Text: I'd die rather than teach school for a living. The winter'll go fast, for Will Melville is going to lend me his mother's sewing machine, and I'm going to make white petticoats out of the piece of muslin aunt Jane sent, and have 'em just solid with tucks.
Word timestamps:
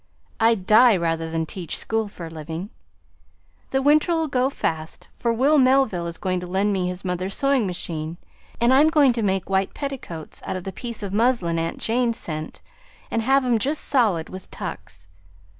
I'd 0.39 0.65
die 0.65 0.97
rather 0.97 1.29
than 1.29 1.45
teach 1.45 1.77
school 1.77 2.07
for 2.07 2.25
a 2.25 2.29
living. 2.31 2.71
The 3.69 3.83
winter'll 3.83 4.27
go 4.27 4.49
fast, 4.49 5.07
for 5.13 5.31
Will 5.31 5.59
Melville 5.59 6.07
is 6.07 6.17
going 6.17 6.39
to 6.39 6.47
lend 6.47 6.73
me 6.73 6.87
his 6.87 7.05
mother's 7.05 7.35
sewing 7.35 7.67
machine, 7.67 8.17
and 8.59 8.73
I'm 8.73 8.87
going 8.87 9.13
to 9.13 9.21
make 9.21 9.47
white 9.47 9.75
petticoats 9.75 10.41
out 10.43 10.55
of 10.55 10.63
the 10.63 10.71
piece 10.73 11.03
of 11.03 11.13
muslin 11.13 11.59
aunt 11.59 11.77
Jane 11.77 12.13
sent, 12.13 12.63
and 13.11 13.21
have 13.21 13.45
'em 13.45 13.59
just 13.59 13.83
solid 13.83 14.27
with 14.27 14.49
tucks. 14.49 15.07